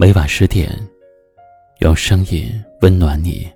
[0.00, 0.70] 每晚十点，
[1.80, 3.52] 用声音温暖你。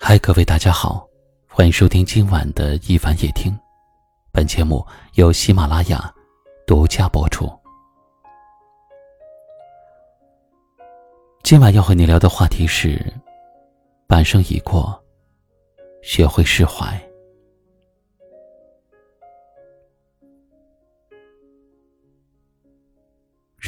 [0.00, 1.08] 嗨，各位大家好，
[1.48, 3.56] 欢迎收听今晚的一凡夜听。
[4.32, 4.84] 本节目
[5.14, 6.12] 由喜马拉雅
[6.66, 7.48] 独家播出。
[11.44, 13.00] 今晚要和你聊的话题是：
[14.08, 15.00] 半生已过，
[16.02, 17.00] 学会释怀。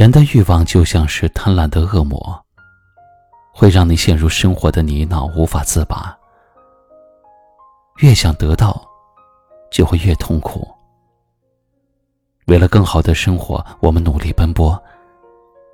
[0.00, 2.42] 人的欲望就像是贪婪的恶魔，
[3.52, 6.18] 会让你陷入生活的泥淖，无法自拔。
[7.98, 8.82] 越想得到，
[9.70, 10.66] 就会越痛苦。
[12.46, 14.82] 为了更好的生活，我们努力奔波，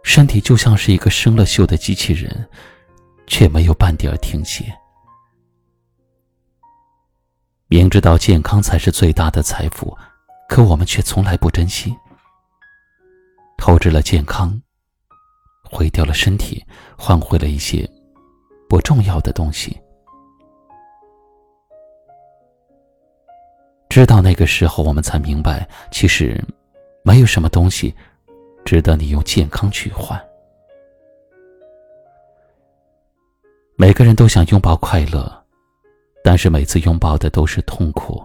[0.02, 2.48] 身体就像是一个生了锈的机器人，
[3.28, 4.64] 却没有半点停歇。
[7.68, 9.96] 明知道健康才是最大的财富，
[10.48, 11.96] 可我们却从来不珍惜。
[13.66, 14.62] 透支了健康，
[15.64, 16.64] 毁掉了身体，
[16.96, 17.84] 换回了一些
[18.68, 19.76] 不重要的东西。
[23.88, 26.40] 直到那个时候，我们才明白，其实
[27.02, 27.92] 没有什么东西
[28.64, 30.16] 值得你用健康去换。
[33.74, 35.44] 每个人都想拥抱快乐，
[36.22, 38.24] 但是每次拥抱的都是痛苦。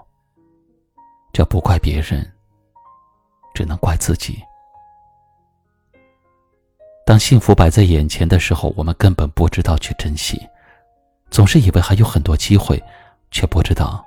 [1.34, 2.32] 这不怪别人，
[3.56, 4.40] 只能怪自己。
[7.06, 10.42] 当幸福摆在眼前的时候，我们根本不知道去珍惜，
[11.30, 12.82] 总是以为还有很多机会，
[13.32, 14.06] 却不知道，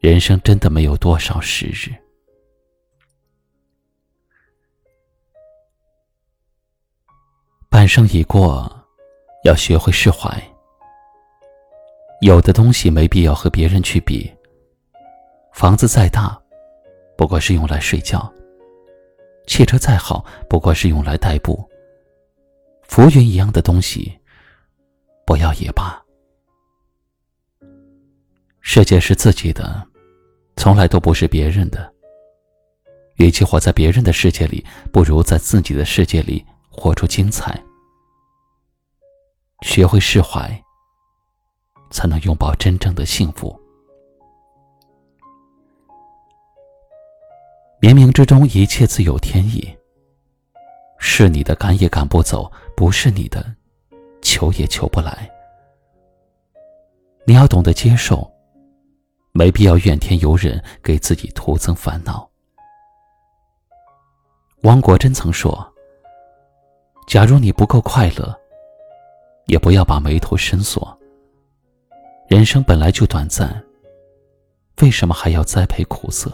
[0.00, 1.94] 人生真的没有多少时日。
[7.68, 8.68] 半生已过，
[9.44, 10.42] 要学会释怀。
[12.22, 14.28] 有的东西没必要和别人去比。
[15.52, 16.36] 房子再大，
[17.16, 18.18] 不过是用来睡觉；
[19.46, 21.68] 汽车再好，不过是用来代步。
[22.88, 24.18] 浮云一样的东西，
[25.24, 26.02] 不要也罢。
[28.60, 29.86] 世界是自己的，
[30.56, 31.94] 从来都不是别人的。
[33.16, 37.62] 与其活在别人的世界里，不如在自己的世界里活出精彩。
[39.62, 40.50] 学会释怀，
[41.90, 43.58] 才能拥抱真正的幸福。
[47.80, 49.76] 冥冥之中，一切自有天意。
[50.98, 53.44] 是你的，赶也赶不走；不是你的，
[54.22, 55.28] 求也求不来。
[57.26, 58.30] 你要懂得接受，
[59.32, 62.30] 没必要怨天尤人，给自己徒增烦恼。
[64.62, 65.74] 汪国真曾说
[67.08, 68.32] ：“假如你不够快乐，
[69.46, 70.96] 也不要把眉头深锁。
[72.28, 73.60] 人生本来就短暂，
[74.82, 76.30] 为什么还要栽培苦涩？”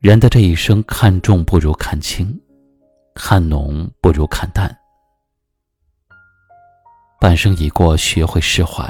[0.00, 2.38] 人的这一生，看重不如看清，
[3.14, 4.76] 看浓不如看淡。
[7.20, 8.84] 半生已过，学会释怀。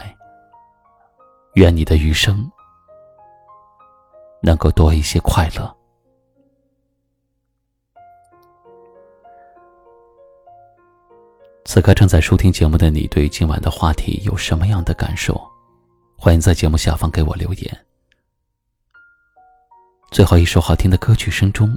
[1.54, 2.50] 愿你的余生
[4.40, 5.76] 能够多一些快乐。
[11.64, 15.40] 此刻正在收听节目的你，对今晚的话题有什么样的感受？
[16.16, 17.86] 欢迎在节目下方给我留言。
[20.10, 21.76] 最后一首好听的歌曲声中，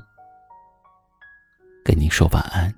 [1.85, 2.73] 跟您说晚安。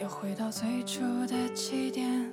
[0.00, 2.32] 又回到最初的起点，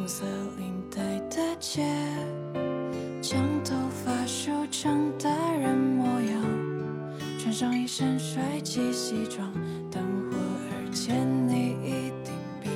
[0.00, 0.24] 红色
[0.56, 0.98] 领带
[1.28, 1.82] 的结，
[3.20, 6.42] 将头发梳成大人模样，
[7.38, 9.52] 穿上一身帅气西装，
[9.90, 11.14] 等会儿见
[11.46, 12.32] 你一定
[12.62, 12.70] 比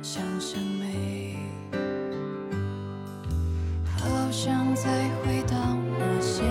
[0.00, 1.36] 想象美，
[3.98, 6.42] 好想再回到那些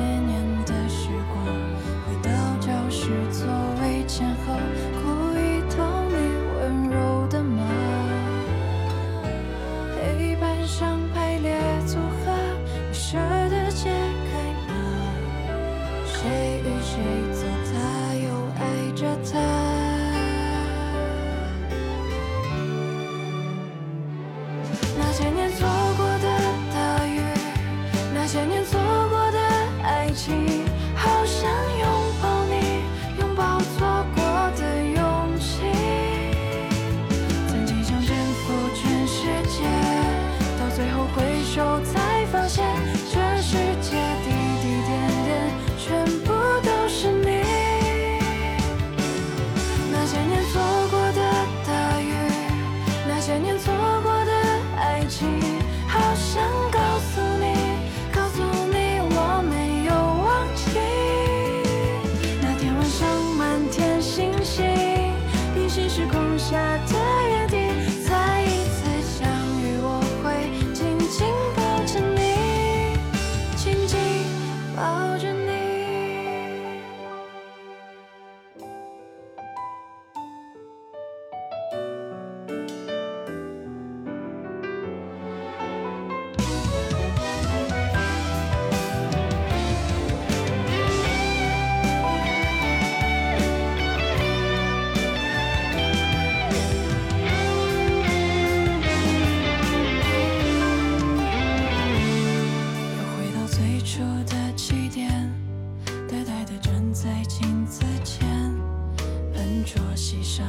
[109.96, 110.46] 系上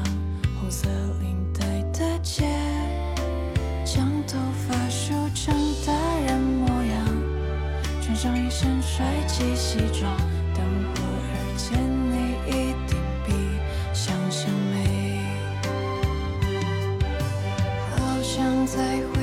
[0.60, 0.88] 红色
[1.20, 1.60] 领带
[1.92, 2.44] 的结，
[3.84, 4.38] 将头
[4.68, 5.54] 发梳成
[5.86, 5.92] 大
[6.26, 7.06] 人模样，
[8.00, 10.16] 穿上一身帅气西装，
[10.54, 10.64] 等
[10.94, 12.12] 会儿见你
[12.48, 12.96] 一定
[13.26, 13.32] 比
[13.92, 15.20] 想象美，
[17.96, 19.21] 好想再。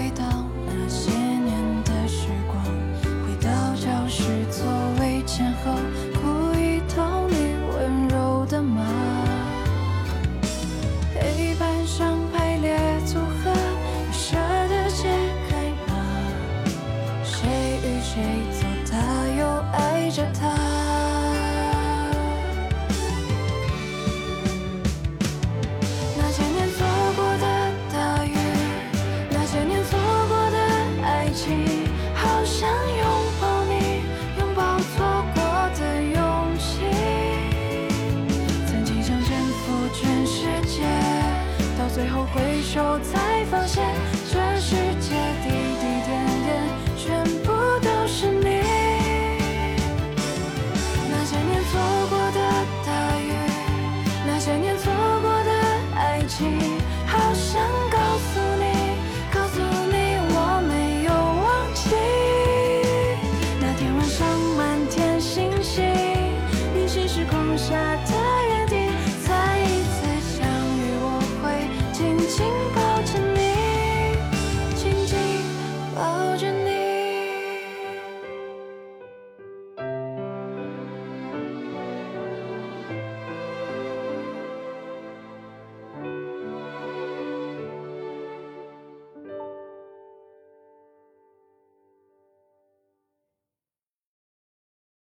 [67.68, 67.89] 山。